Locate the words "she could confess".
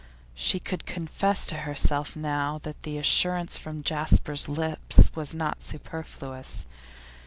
0.33-1.45